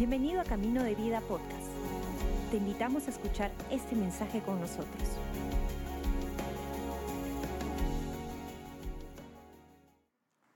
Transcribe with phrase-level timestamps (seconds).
[0.00, 1.68] Bienvenido a Camino de Vida Podcast.
[2.50, 5.02] Te invitamos a escuchar este mensaje con nosotros.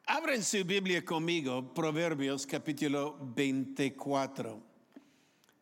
[0.06, 4.62] Abren su Biblia conmigo, Proverbios capítulo 24.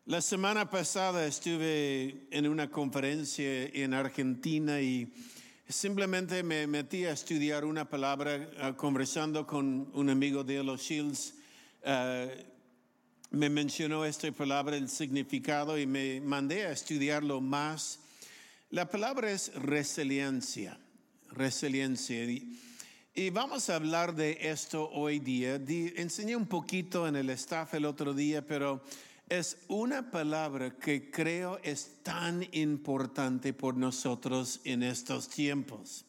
[0.04, 5.12] La semana pasada estuve en una conferencia en Argentina y
[5.68, 11.34] simplemente me metí a estudiar una palabra ah, conversando con un amigo de los Shields.
[11.84, 12.28] ah,
[13.32, 17.98] me mencionó esta palabra, el significado, y me mandé a estudiarlo más.
[18.70, 20.78] La palabra es resiliencia,
[21.30, 22.24] resiliencia.
[23.14, 25.58] Y, vamos a hablar de esto hoy día.
[25.58, 28.82] Di- enseñé un poquito en el staff el otro día, pero
[29.28, 36.04] es una palabra que creo es tan importante por nosotros en estos tiempos.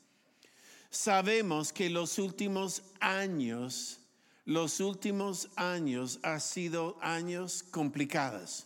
[0.89, 3.99] Sabemos que los últimos años,
[4.45, 8.65] los últimos años han sido años complicados,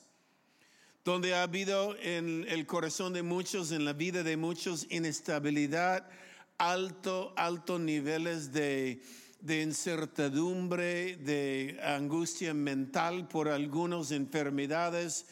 [1.05, 6.09] donde ha habido en el corazón de muchos, en la vida de muchos, inestabilidad,
[6.57, 9.01] alto, alto niveles de,
[9.39, 15.27] de incertidumbre, de angustia mental por algunas enfermedades.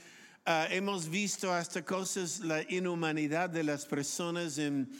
[0.46, 4.92] Ah, hemos visto hasta cosas, la inhumanidad de las personas en,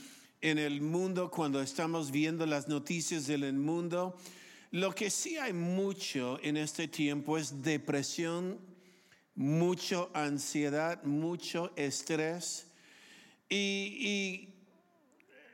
[0.42, 4.18] en el mundo cuando estamos viendo las noticias del mundo.
[4.76, 8.60] Lo que sí hay mucho en este tiempo es depresión,
[9.34, 12.68] mucho ansiedad, mucho estrés.
[13.48, 14.54] Y, y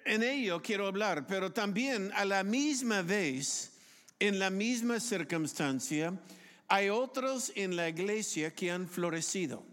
[0.06, 3.74] en ello quiero hablar, pero también a la misma vez,
[4.20, 6.20] en la misma circunstancia,
[6.68, 9.64] hay otros en la iglesia que han florecido.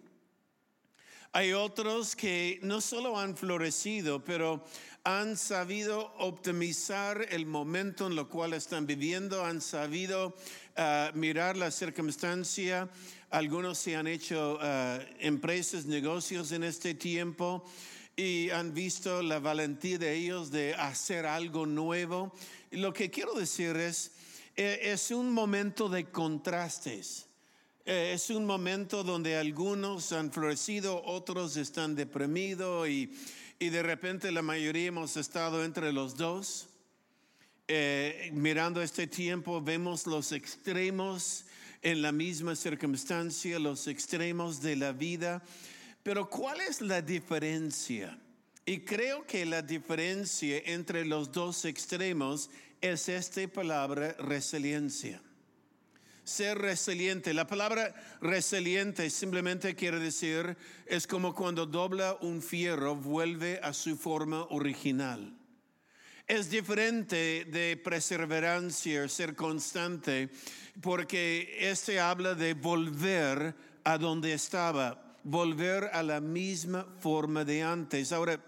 [1.32, 4.62] Hay otros que no solo han florecido, pero
[5.08, 10.36] han sabido optimizar el momento en lo cual están viviendo, han sabido
[10.76, 12.90] ah, mirar la circunstancia.
[13.30, 17.64] Algunos se han hecho ah, empresas, negocios en este tiempo
[18.16, 22.30] y han visto la valentía de ellos de hacer algo nuevo.
[22.70, 24.12] Lo que quiero decir es,
[24.56, 27.24] eh, es un momento de contrastes.
[27.86, 33.10] Es un momento donde algunos han florecido, otros están deprimidos y,
[33.58, 36.68] y de repente la mayoría hemos estado entre los dos.
[37.66, 41.44] Eh, mirando este tiempo vemos los extremos
[41.82, 45.42] en la misma circunstancia, los extremos de la vida.
[46.02, 48.18] Pero ¿cuál es la diferencia?
[48.64, 55.20] Y creo que la diferencia entre los dos extremos es esta palabra resiliencia
[56.28, 57.32] ser resiliente.
[57.32, 60.56] La palabra resiliente simplemente quiere decir,
[60.86, 65.34] es como cuando dobla un fierro, vuelve a su forma original.
[66.26, 70.28] Es diferente de perseverancia, ser constante,
[70.82, 78.12] porque este habla de volver a donde estaba, volver a la misma forma de antes.
[78.12, 78.38] Ahora,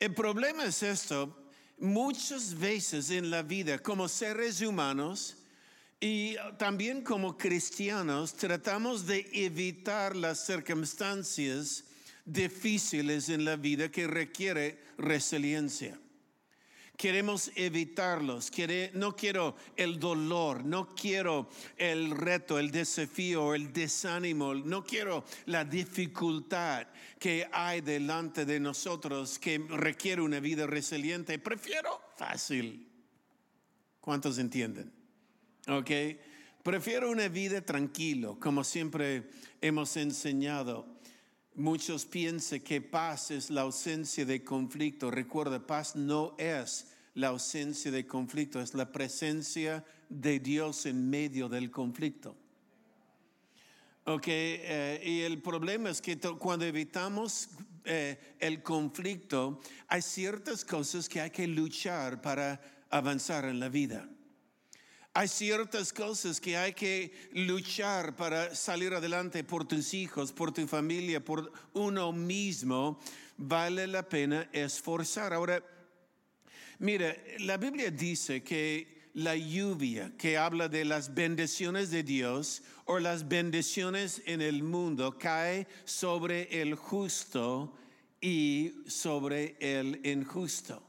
[0.00, 5.43] el problema es esto, muchas veces en la vida, como seres humanos,
[6.00, 11.84] y también como cristianos tratamos de evitar las circunstancias
[12.24, 15.98] difíciles en la vida que requiere resiliencia.
[16.96, 18.52] Queremos evitarlos.
[18.92, 25.64] No quiero el dolor, no quiero el reto, el desafío, el desánimo, no quiero la
[25.64, 26.86] dificultad
[27.18, 31.38] que hay delante de nosotros que requiere una vida resiliente.
[31.40, 32.88] Prefiero fácil.
[34.00, 35.03] ¿Cuántos entienden?
[35.66, 35.90] Ok,
[36.62, 39.30] prefiero una vida tranquilo, como siempre
[39.62, 40.86] hemos enseñado.
[41.54, 45.10] Muchos piensan que paz es la ausencia de conflicto.
[45.10, 51.48] Recuerda, paz no es la ausencia de conflicto, es la presencia de Dios en medio
[51.48, 52.36] del conflicto.
[54.04, 57.48] Ok, eh, y el problema es que cuando evitamos
[57.86, 62.60] eh, el conflicto, hay ciertas cosas que hay que luchar para
[62.90, 64.06] avanzar en la vida.
[65.16, 70.66] Hay ciertas cosas que hay que luchar para salir adelante por tus hijos, por tu
[70.66, 72.98] familia, por uno mismo.
[73.36, 75.32] Vale la pena esforzar.
[75.32, 75.62] Ahora,
[76.80, 82.98] mira, la Biblia dice que la lluvia, que habla de las bendiciones de Dios o
[82.98, 87.72] las bendiciones en el mundo, cae sobre el justo
[88.20, 90.82] y sobre el injusto.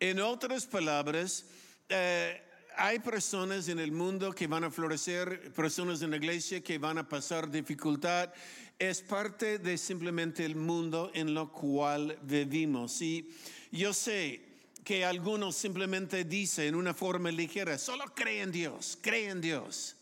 [0.00, 1.44] En otras palabras,
[1.88, 2.42] eh,
[2.76, 6.98] hay personas en el mundo que van a florecer, personas en la iglesia que van
[6.98, 8.32] a pasar dificultad.
[8.78, 13.00] Es parte de simplemente el mundo en lo cual vivimos.
[13.02, 13.28] Y
[13.70, 14.42] yo sé
[14.84, 19.96] que algunos simplemente dicen en una forma ligera, solo cree en Dios, cree en Dios.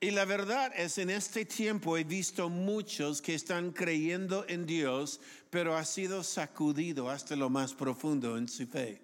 [0.00, 5.20] Y la verdad es, en este tiempo he visto muchos que están creyendo en Dios,
[5.50, 9.02] pero ha sido sacudido hasta lo más profundo en su fe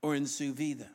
[0.00, 0.92] o en su vida.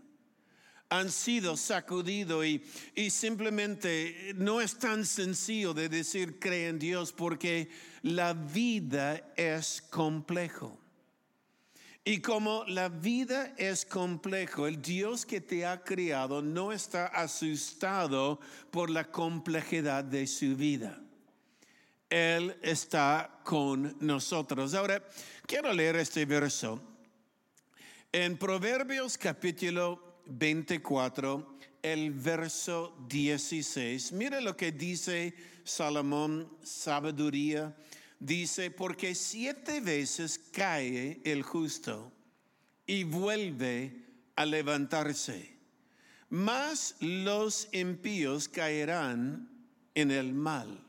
[0.89, 2.63] Han sido sacudidos y,
[2.95, 7.69] y simplemente no es tan sencillo de decir cree en Dios porque
[8.03, 10.79] la vida es complejo.
[12.07, 18.39] Y como la vida es complejo, el Dios que te ha criado no está asustado
[18.69, 21.01] por la complejidad de su vida.
[22.07, 24.75] Él está con nosotros.
[24.75, 25.03] Ahora,
[25.47, 26.79] quiero leer este verso.
[28.11, 35.33] En Proverbios capítulo 24, el verso 16, mira lo que dice
[35.63, 37.75] Salomón, sabiduría
[38.19, 42.11] dice, porque siete veces cae el justo
[42.87, 44.03] y vuelve
[44.35, 45.55] a levantarse,
[46.29, 49.49] mas los impíos caerán
[49.93, 50.81] en el mal.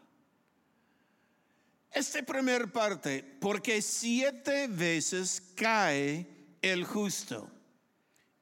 [1.93, 6.27] Esta primera parte, porque siete veces cae
[6.61, 7.51] el justo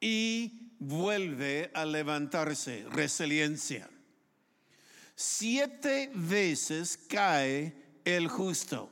[0.00, 3.88] y vuelve a levantarse, resiliencia.
[5.16, 8.90] Siete veces cae el justo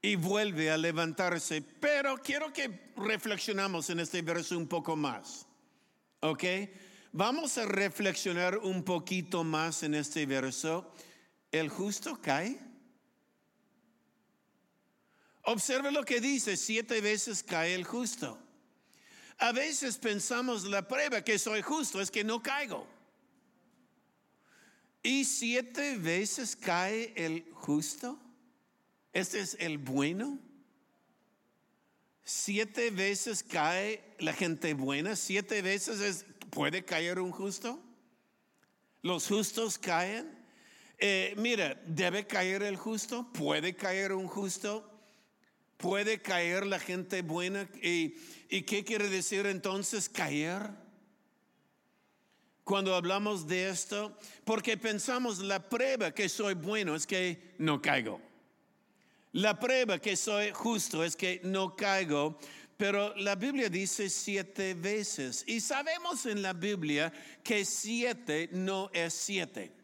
[0.00, 1.62] y vuelve a levantarse.
[1.62, 5.46] Pero quiero que reflexionamos en este verso un poco más.
[6.20, 6.44] ¿Ok?
[7.12, 10.92] Vamos a reflexionar un poquito más en este verso.
[11.50, 12.60] ¿El justo cae?
[15.44, 18.38] Observe lo que dice, siete veces cae el justo.
[19.38, 22.86] A veces pensamos la prueba que soy justo es que no caigo.
[25.02, 28.18] ¿Y siete veces cae el justo?
[29.12, 30.38] Este es el bueno.
[32.24, 37.80] Siete veces cae la gente buena, siete veces puede caer un justo.
[39.02, 40.36] Los justos caen.
[40.98, 44.87] Eh, mira, debe caer el justo, puede caer un justo,
[45.78, 47.66] puede caer la gente buena.
[47.80, 48.10] ¿Y,
[48.62, 50.68] qué quiere decir entonces caer?
[52.64, 58.20] Cuando hablamos de esto, porque pensamos la prueba que soy bueno es que no caigo.
[59.32, 62.38] La prueba que soy justo es que no caigo,
[62.76, 65.44] pero la Biblia dice siete veces.
[65.46, 67.10] Y sabemos en la Biblia
[67.42, 69.77] que siete no es siete.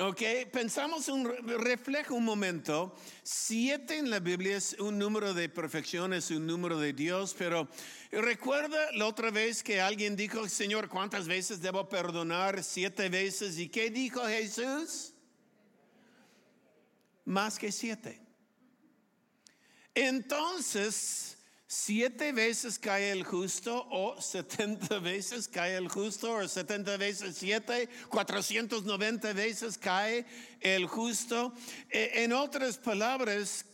[0.00, 0.22] Ok,
[0.52, 2.94] pensamos un reflejo un momento.
[3.24, 7.66] Siete en la Biblia es un número de perfección, es un número de Dios, pero
[8.12, 12.62] recuerda la otra vez que alguien dijo, Señor, ¿cuántas veces debo perdonar?
[12.62, 13.58] Siete veces.
[13.58, 15.14] ¿Y qué dijo Jesús?
[17.24, 18.20] Más que siete.
[19.96, 21.37] Entonces,
[21.70, 27.88] siete veces cae el justo o setenta veces cae el justo o setenta veces siete,
[28.08, 30.24] cuatrocientos noventa veces cae
[30.60, 31.52] el justo.
[31.90, 33.66] E, en otras palabras,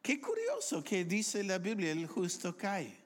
[0.00, 2.96] qué curioso que dice la Biblia, el justo cae.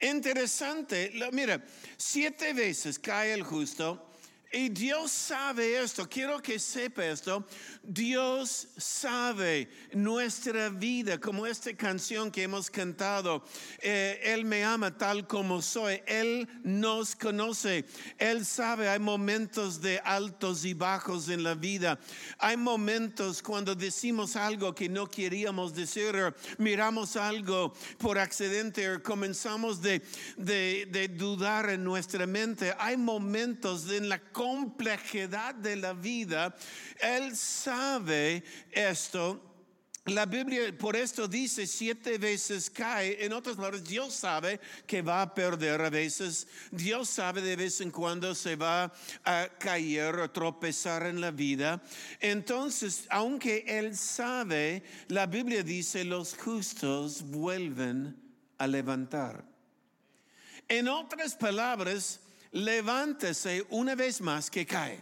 [0.00, 1.62] Interesante, mira,
[1.98, 4.11] siete veces cae el justo
[4.52, 7.46] y Dios sabe esto, quiero que sepa esto.
[7.82, 13.42] Dios sabe nuestra vida, como esta canción que hemos cantado.
[13.80, 16.02] Eh, Él me ama tal como soy.
[16.06, 17.86] Él nos conoce.
[18.18, 21.98] Él sabe, hay momentos de altos y bajos en la vida.
[22.38, 29.02] Hay momentos cuando decimos algo que no queríamos decir, o miramos algo por accidente, o
[29.02, 30.02] comenzamos de,
[30.36, 32.74] de, de dudar en nuestra mente.
[32.78, 36.52] Hay momentos en la complejidad de la vida,
[37.00, 39.40] Él sabe esto.
[40.06, 43.24] La Biblia por esto dice siete veces cae.
[43.24, 46.48] En otras palabras, Dios sabe que va a perder a veces.
[46.72, 48.92] Dios sabe de vez en cuando se va
[49.24, 51.80] a caer o tropezar en la vida.
[52.18, 58.20] Entonces, aunque Él sabe, la Biblia dice los justos vuelven
[58.58, 59.44] a levantar.
[60.68, 62.21] En otras palabras,
[62.52, 65.00] levántese una vez más que cae.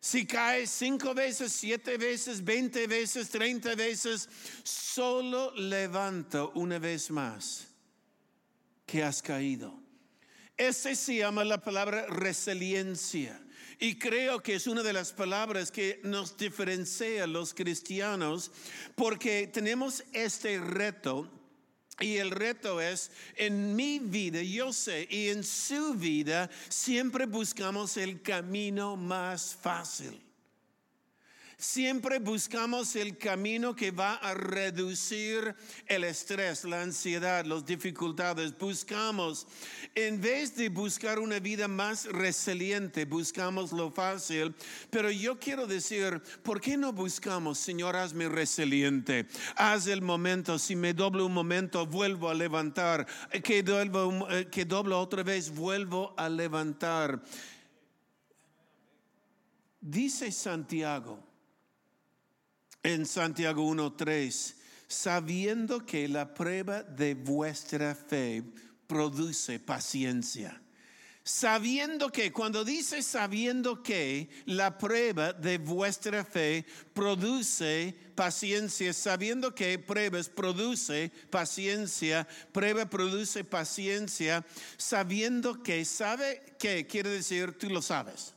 [0.00, 4.28] Si cae cinco veces, siete veces, veinte veces, treinta veces,
[4.62, 7.68] solo levanta una vez más
[8.84, 9.80] que has caído.
[10.58, 13.40] Ese se llama la palabra resiliencia.
[13.80, 18.52] Y creo que es una de las palabras que nos diferencia a los cristianos
[18.94, 21.30] porque tenemos este reto
[22.00, 27.96] y el reto es, en mi vida, yo sé, y en su vida, siempre buscamos
[27.96, 30.23] el camino más fácil.
[31.64, 35.56] Siempre buscamos el camino que va a reducir
[35.86, 38.56] el estrés, la ansiedad, las dificultades.
[38.56, 39.46] Buscamos,
[39.94, 44.54] en vez de buscar una vida más resiliente, buscamos lo fácil.
[44.90, 49.26] Pero yo quiero decir, ¿por qué no buscamos, Señor, hazme resiliente?
[49.56, 53.06] Haz el momento, si me doblo un momento, vuelvo a levantar.
[53.42, 57.22] Que doblo, eh, que doblo otra vez, vuelvo a levantar.
[59.80, 61.33] Dice Santiago
[62.84, 64.54] en Santiago 1.3,
[64.86, 68.44] sabiendo que la prueba de vuestra fe
[68.86, 70.60] produce paciencia.
[71.26, 79.78] Sabiendo que, cuando dice sabiendo que la prueba de vuestra fe produce paciencia, sabiendo que
[79.78, 84.44] pruebas produce paciencia, prueba produce paciencia,
[84.76, 87.56] sabiendo que, ¿sabe qué quiere decir?
[87.56, 88.34] Tú lo sabes.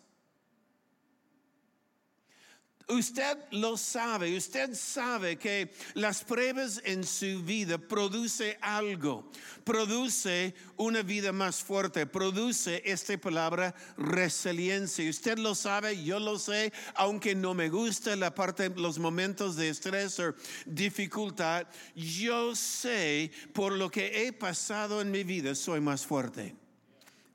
[2.89, 9.29] Usted lo sabe, usted sabe que las pruebas en su vida produce algo,
[9.65, 15.10] produce una vida más fuerte, produce esta palabra resiliencia.
[15.10, 19.67] Usted lo sabe, yo lo sé, aunque no me gusta la parte, los momentos de
[19.67, 20.34] estrés o
[20.65, 26.56] dificultad, yo sé por lo que he pasado en mi vida, soy más fuerte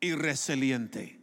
[0.00, 1.21] y resiliente.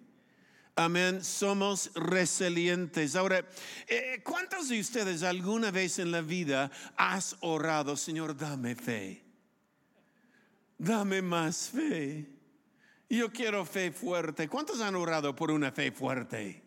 [0.79, 3.17] Amén, somos resilientes.
[3.17, 3.45] Ahora,
[3.85, 9.21] eh, ¿cuántos de ustedes alguna vez en la vida has orado, Señor, dame fe?
[10.77, 12.29] Dame más fe.
[13.09, 14.47] Yo quiero fe fuerte.
[14.47, 16.63] ¿Cuántos han orado por una fe fuerte?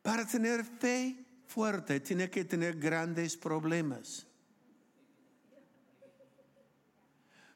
[0.00, 4.26] Para tener fe fuerte tiene que tener grandes problemas.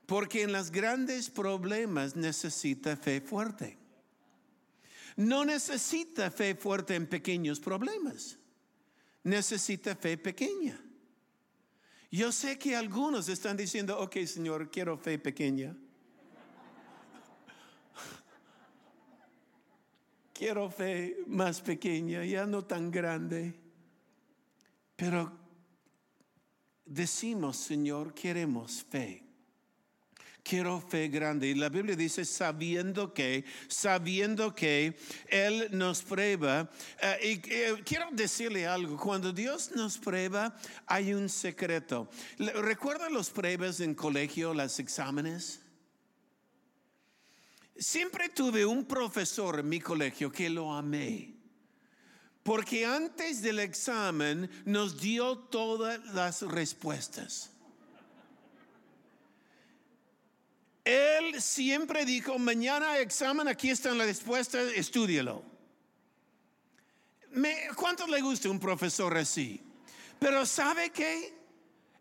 [0.04, 3.84] Porque en los grandes problemas necesita fe fuerte.
[5.16, 8.38] No necesita fe fuerte en pequeños problemas.
[9.23, 10.80] Necesita fe pequeña.
[12.11, 15.75] Yo sé que algunos están diciendo, ok Señor, quiero fe pequeña.
[20.33, 23.54] quiero fe más pequeña, ya no tan grande.
[24.97, 25.33] Pero
[26.85, 29.25] decimos, Señor, queremos fe
[30.45, 31.49] quiero fe grande.
[31.49, 34.97] Y la Biblia dice, sabiendo que, sabiendo que
[35.27, 36.71] Él nos prueba.
[37.01, 40.55] Eh, y eh, quiero decirle algo, cuando Dios nos prueba,
[40.87, 42.09] hay un secreto.
[42.39, 45.61] ¿Recuerda los pruebas en colegio, los exámenes?
[47.77, 51.35] Siempre tuve un profesor en mi colegio que lo amé.
[52.45, 57.53] Porque antes del examen nos dio todas las respuestas.
[60.85, 65.43] Él siempre dijo, mañana examen, aquí están las respuestas, estúdialo.
[67.75, 69.62] ¿Cuánto le gusta un profesor así?
[70.19, 71.35] Pero ¿sabe qué?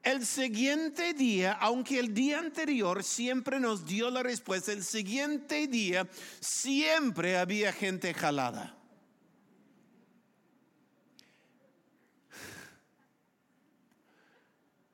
[0.03, 6.05] El siguiente día, aunque el día anterior siempre nos dio la respuesta, el siguiente día
[6.41, 8.75] siempre había gente jalada.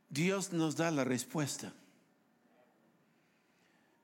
[0.09, 1.73] Dios nos da la respuesta.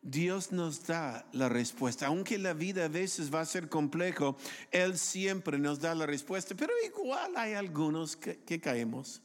[0.05, 2.07] Dios nos da la respuesta.
[2.07, 4.38] Aunque la vida a veces va a ser complejo,
[4.71, 6.53] Él siempre nos da la respuesta.
[6.55, 9.21] Pero igual hay algunos que, que caemos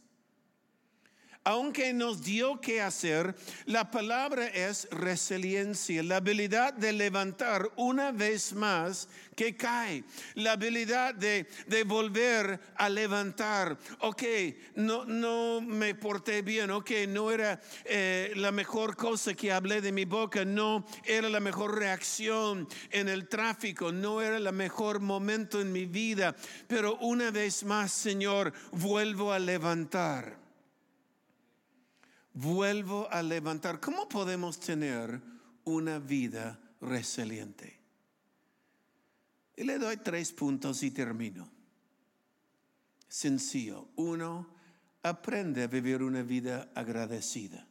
[1.44, 8.52] aunque nos dio que hacer, la palabra es resiliencia, la habilidad de levantar una vez
[8.52, 10.04] más que cae,
[10.35, 11.47] la habilidad de,
[11.85, 13.78] volver a levantar.
[14.00, 14.23] Ok,
[14.75, 19.92] no, no me porté bien, ok, no era eh, la mejor cosa que hablé de
[19.92, 25.59] mi boca, no era la mejor reacción en el tráfico, no era el mejor momento
[25.61, 30.39] en mi vida, pero una vez más, Señor, vuelvo a levantar
[32.40, 33.80] vuelvo a levantar.
[33.80, 35.20] ¿Cómo podemos tener
[35.64, 37.78] una vida resiliente?
[39.56, 41.50] Y le doy tres puntos y termino.
[43.09, 43.88] Sencillo.
[43.97, 44.54] Uno,
[45.02, 47.66] aprende a vivir una vida agradecida.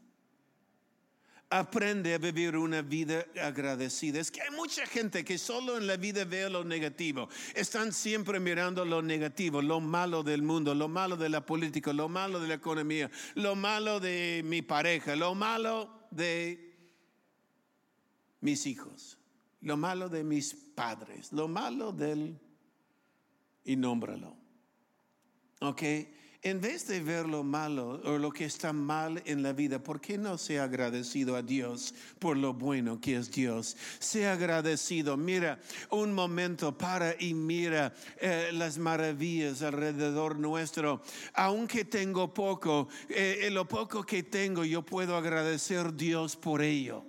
[1.52, 4.20] Aprende a vivir una vida agradecida.
[4.20, 7.28] Es que hay mucha gente que solo en la vida ve lo negativo.
[7.56, 12.08] Están siempre mirando lo negativo, lo malo del mundo, lo malo de la política, lo
[12.08, 16.70] malo de la economía, lo malo de mi pareja, lo malo de
[18.42, 19.18] mis hijos,
[19.62, 22.40] lo malo de mis padres, lo malo del...
[23.66, 24.36] y nómbralo.
[25.62, 25.82] ¿Ok?
[26.42, 30.00] En vez de ver lo malo o lo que está mal en la vida, ¿por
[30.00, 33.76] qué no sea agradecido a Dios por lo bueno que es Dios?
[34.00, 35.18] Sea agradecido.
[35.18, 41.02] Mira un momento para y mira eh, las maravillas alrededor nuestro.
[41.34, 46.62] Aunque tengo poco, eh, en lo poco que tengo, yo puedo agradecer a Dios por
[46.62, 47.04] ello.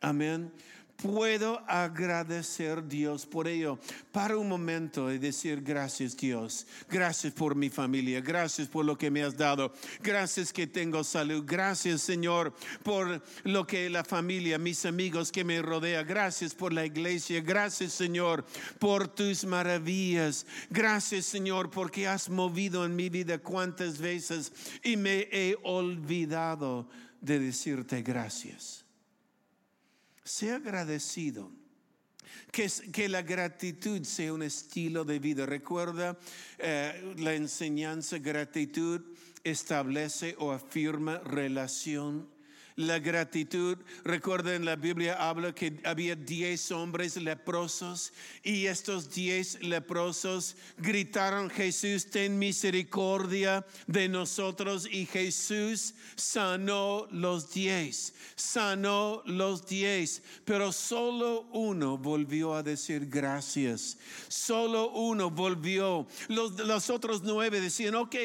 [0.00, 0.50] Amén
[0.96, 3.78] puedo agradecer a Dios por ello.
[4.12, 9.10] Para un momento y decir gracias Dios, gracias por mi familia, gracias por lo que
[9.10, 9.72] me has dado,
[10.02, 15.60] gracias que tengo salud, gracias Señor por lo que la familia, mis amigos que me
[15.62, 18.44] rodea, gracias por la iglesia, gracias Señor
[18.78, 25.28] por tus maravillas, gracias Señor porque has movido en mi vida cuantas veces y me
[25.30, 26.88] he olvidado
[27.20, 28.83] de decirte gracias.
[30.24, 31.50] Sea agradecido.
[32.50, 35.44] Que, que, la gratitud sea un estilo de vida.
[35.44, 36.16] Recuerda
[36.58, 39.02] eh, la enseñanza, gratitud
[39.44, 42.28] establece o afirma relación
[42.76, 43.78] la gratitud.
[44.04, 48.12] Recuerda en la Biblia habla que había diez hombres leprosos
[48.42, 58.14] y estos diez leprosos gritaron, Jesús, ten misericordia de nosotros y Jesús sanó los diez,
[58.34, 66.06] sanó los diez, pero solo uno volvió a decir gracias, solo uno volvió.
[66.28, 68.16] Los, los otros nueve decían, ok,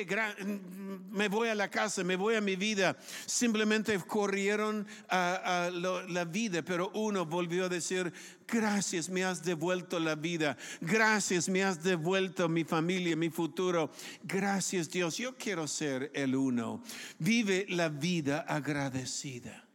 [1.11, 6.91] me voy a la casa, me voy a mi vida, simplemente corrí la vida, pero
[6.93, 8.11] uno volvió a decir,
[8.47, 13.91] gracias, me has devuelto la vida, gracias, me has devuelto mi familia, mi futuro,
[14.23, 16.83] gracias Dios, yo quiero ser el uno.
[17.19, 19.65] Vive la vida agradecida.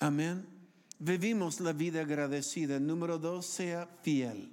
[0.00, 0.46] Amén.
[0.98, 2.80] Vivimos la vida agradecida.
[2.80, 4.52] Número dos, sea fiel.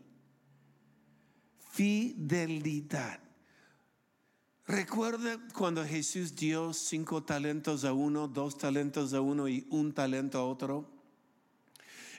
[1.71, 3.24] Fidelidad.
[4.67, 10.39] Recuerda cuando Jesús dio cinco talentos a uno, dos talentos a uno y un talento
[10.39, 10.89] a otro.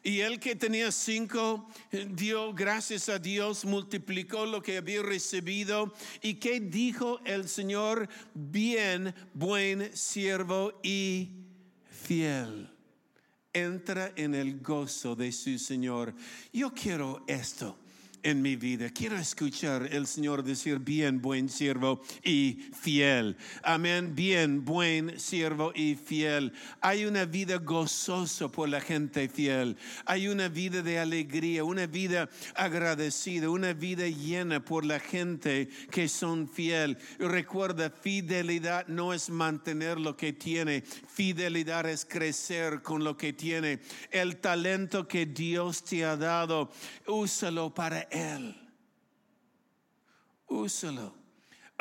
[0.05, 1.69] Y el que tenía cinco
[2.11, 5.93] dio gracias a Dios, multiplicó lo que había recibido.
[6.23, 8.09] ¿Y qué dijo el Señor?
[8.33, 11.31] Bien, buen siervo y
[11.91, 12.71] fiel.
[13.53, 16.15] Entra en el gozo de su Señor.
[16.53, 17.77] Yo quiero esto
[18.27, 18.91] en mi vida.
[18.91, 23.37] Quiero escuchar el Señor decir, bien, buen siervo y fiel.
[23.63, 26.53] Amén, bien, buen siervo y fiel.
[26.81, 29.77] Hay una vida gozosa por la gente fiel.
[30.07, 36.09] Hay una vida de alegría, una vida agradecida, una vida llena por la gente que
[36.09, 36.99] son fiel.
[37.21, 43.79] Recuerda, fidelidad no es mantener lo que tiene, fidelidad es crecer con lo que tiene.
[44.11, 46.73] El talento que Dios te ha dado,
[47.07, 48.55] úsalo para él.
[50.49, 51.15] Úsalo.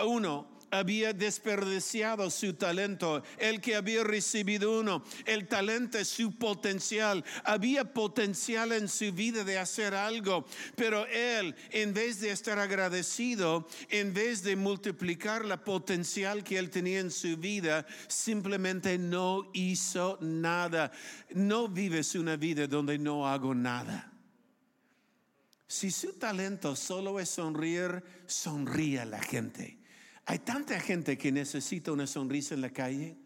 [0.03, 7.23] Uno había desperdiciado su talento, el que había recibido uno, el talento es su potencial,
[7.43, 10.45] había potencial en su vida de hacer algo,
[10.75, 16.69] pero él, en vez de estar agradecido, en vez de multiplicar la potencial que él
[16.69, 20.91] tenía en su vida, simplemente no hizo nada.
[21.33, 24.14] No vives una vida donde no hago nada.
[25.67, 29.79] Si su talento solo es sonreír, sonríe a la gente.
[30.25, 33.17] Hay tanta gente que necesita una sonrisa en la calle.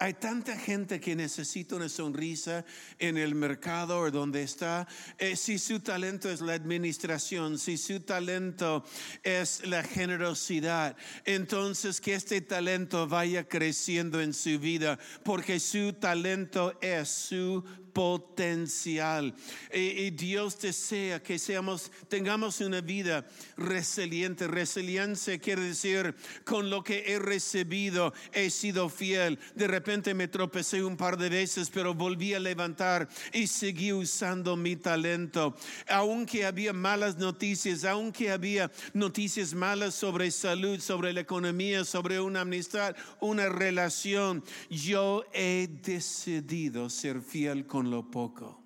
[0.00, 2.64] Hay tanta gente que necesita una sonrisa
[2.98, 4.88] en el mercado o donde está.
[5.18, 8.84] Eh, si su talento es la administración, si su talento
[9.22, 16.76] es la generosidad, entonces que este talento vaya creciendo en su vida, porque su talento
[16.80, 19.34] es su potencial.
[19.72, 23.24] Y, Dios desea que seamos, tengamos una vida
[23.56, 24.48] resiliente.
[24.48, 29.38] Resiliencia quiere decir, con lo que he recibido, he sido fiel.
[29.54, 34.56] De repente me tropecé un par de veces, pero volví a levantar y seguí usando
[34.56, 35.54] mi talento.
[35.88, 42.40] Aunque había malas noticias, aunque había noticias malas sobre salud, sobre la economía, sobre una
[42.40, 48.62] amistad, una relación, yo he decidido ser fiel con lo poco.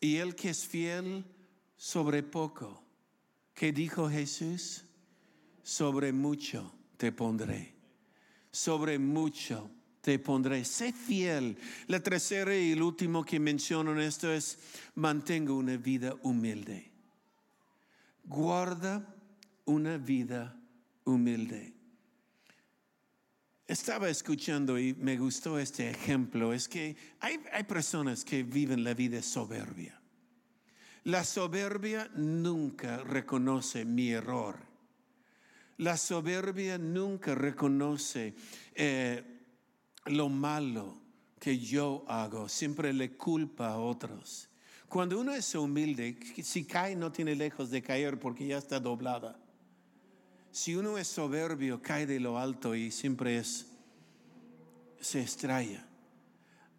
[0.00, 1.24] Y el que es fiel
[1.76, 2.82] sobre poco,
[3.54, 4.84] que dijo Jesús,
[5.62, 7.74] sobre mucho te pondré.
[8.54, 9.68] Sobre mucho
[10.00, 10.64] te pondré.
[10.64, 11.58] Sé fiel.
[11.88, 14.58] La tercera y el último que menciono en esto es,
[14.94, 16.88] mantengo una vida humilde.
[18.22, 19.12] Guarda
[19.64, 20.56] una vida
[21.02, 21.74] humilde.
[23.66, 26.52] Estaba escuchando y me gustó este ejemplo.
[26.52, 30.00] Es que hay, hay personas que viven la vida soberbia.
[31.02, 34.73] La soberbia nunca reconoce mi error.
[35.78, 38.34] La soberbia nunca reconoce
[38.74, 39.22] eh,
[40.06, 40.98] lo malo
[41.40, 44.48] que yo hago, siempre le culpa a otros.
[44.88, 49.38] Cuando uno es humilde, si cae no tiene lejos de caer porque ya está doblada.
[50.52, 53.66] Si uno es soberbio, cae de lo alto y siempre es,
[55.00, 55.84] se extraña.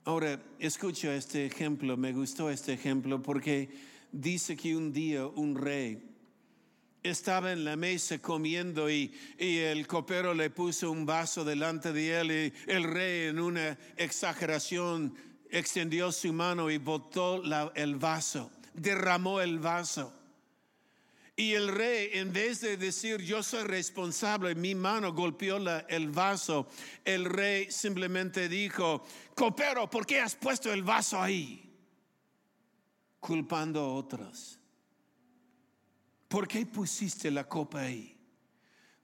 [0.06, 3.70] Ahora, escucha este ejemplo, me gustó este ejemplo porque
[4.12, 6.15] dice que un día un rey
[7.10, 12.32] estaba en la mesa comiendo y, el copero le puso un vaso delante de él
[12.32, 15.16] y el rey en una exageración
[15.50, 17.44] extendió su mano y botó
[17.76, 20.14] el vaso, derramó el vaso.
[21.38, 26.68] Y el rey, en vez de decir yo soy responsable, mi mano golpeó el vaso,
[27.04, 31.62] el rey simplemente dijo, copero, ¿por qué has puesto el vaso ahí?
[33.20, 34.60] Culpando a otros.
[36.28, 38.16] ¿Por qué pusiste la copa ahí?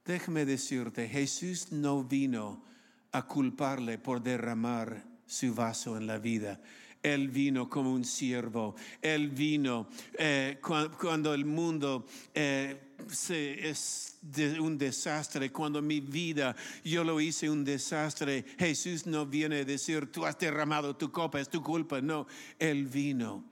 [0.04, 2.64] Déjame decirte, Jesús no vino
[3.12, 6.60] a culparle por derramar su vaso en la vida.
[7.02, 8.76] Él vino como un siervo.
[9.00, 14.16] Él vino eh, cuando, el mundo eh, es
[14.60, 16.54] un desastre, cuando mi vida
[16.84, 18.44] yo lo hice un desastre.
[18.58, 22.00] Jesús no viene a decir, tú has derramado tu copa, es tu culpa.
[22.00, 22.26] No,
[22.58, 23.44] Él vino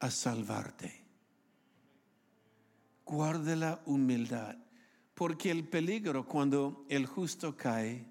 [0.00, 1.03] a salvarte.
[3.04, 4.56] Guarde la humildad,
[5.14, 8.06] porque el peligro cuando el justo cae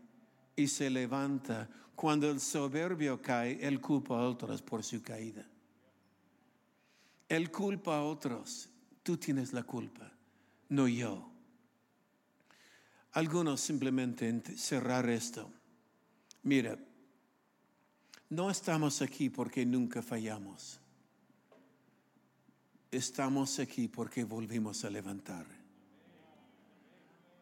[0.56, 5.48] y se levanta, cuando el soberbio cae, él culpa a otros por su caída.
[7.30, 8.70] Él culpa a otros.
[9.02, 10.12] Tú tienes la culpa,
[10.70, 11.30] no yo.
[13.14, 15.52] Algunos simplemente cerrar esto.
[16.44, 16.78] Mira,
[18.30, 20.80] no estamos aquí porque nunca fallamos.
[22.94, 25.48] Estamos aquí porque volvimos a levantar.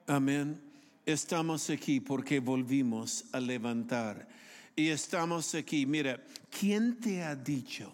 [0.07, 0.61] Amén.
[1.05, 4.29] Estamos aquí porque volvimos a levantar.
[4.77, 5.85] Y estamos aquí.
[5.85, 7.93] Mira, ¿quién te ha dicho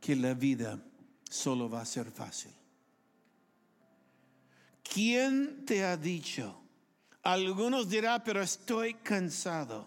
[0.00, 0.82] que la vida
[1.28, 2.52] solo va a ser fácil?
[4.82, 6.58] ¿Quién te ha dicho?
[7.22, 9.86] Algunos dirán, pero estoy cansado.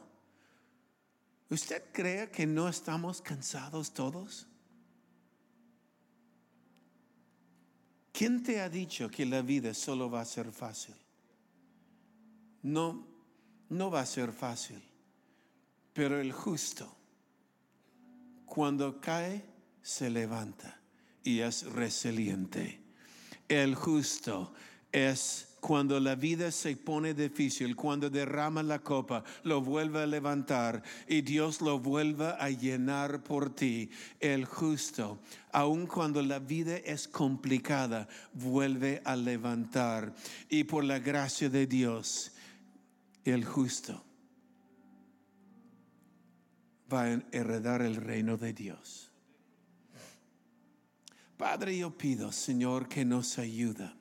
[1.50, 4.46] ¿Usted cree que no estamos cansados todos?
[8.18, 10.96] ¿Quién te ha dicho que la vida solo va a ser fácil?
[12.64, 13.06] No,
[13.70, 14.82] no va a ser fácil.
[15.94, 16.92] Pero el justo,
[18.48, 19.46] cuando cae,
[19.84, 20.82] se levanta
[21.24, 22.82] y es resiliente.
[23.48, 24.52] El justo
[24.92, 30.84] es cuando la vida se pone difícil, cuando derrama la copa, lo vuelve a levantar
[31.08, 33.90] y Dios lo vuelve a llenar por ti.
[34.20, 35.20] El justo,
[35.52, 40.14] aun cuando la vida es complicada, vuelve a levantar.
[40.50, 42.32] Y por la gracia de Dios,
[43.26, 44.04] el justo
[46.92, 49.12] va a heredar el reino de Dios.
[51.36, 53.98] Padre, yo pido, Señor, que nos ayuda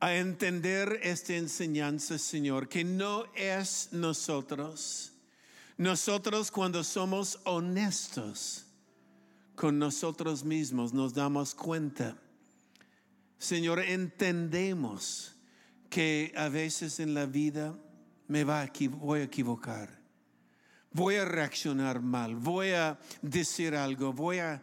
[0.00, 5.12] a entender esta enseñanza, Señor, que no es nosotros.
[5.76, 8.64] Nosotros cuando somos honestos
[9.54, 12.16] con nosotros mismos nos damos cuenta.
[13.38, 15.34] Señor, entendemos
[15.90, 17.74] que a veces en la vida
[18.26, 20.00] me va a, voy a equivocar,
[20.92, 24.62] voy a reaccionar mal, voy a decir algo, voy a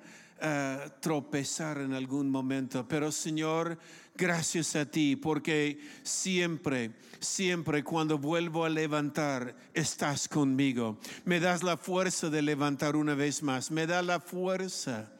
[1.00, 3.80] tropezar en algún momento, pero Señor,
[4.18, 11.00] gracias a ti, porque siempre, siempre cuando vuelvo a levantar, estás conmigo.
[11.26, 15.12] Me das la fuerza de levantar una vez más, me da la fuerza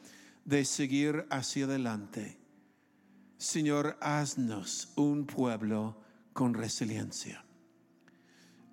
[0.44, 2.38] de seguir hacia adelante.
[3.36, 6.00] Señor, haznos un pueblo
[6.32, 7.44] con resiliencia.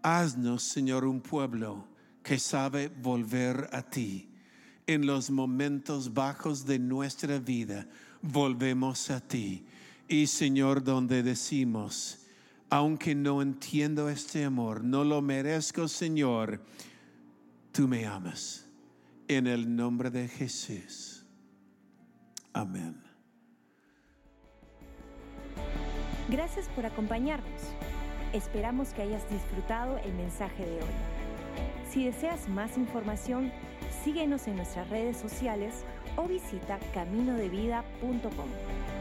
[0.01, 1.87] Haznos, Señor, un pueblo
[2.23, 4.29] que sabe volver a ti.
[4.87, 7.87] En los momentos bajos de nuestra vida,
[8.21, 9.65] volvemos a ti.
[10.07, 12.19] Y Señor, donde decimos,
[12.69, 16.61] aunque no entiendo este amor, no lo merezco, Señor,
[17.71, 18.61] tú me amas.
[19.27, 21.25] En el nombre de Jesús.
[22.53, 23.01] Amén.
[26.29, 27.61] Gracias por acompañarnos.
[28.33, 30.95] Esperamos que hayas disfrutado el mensaje de hoy.
[31.89, 33.51] Si deseas más información,
[34.03, 35.85] síguenos en nuestras redes sociales
[36.17, 38.94] o visita caminodevida.com.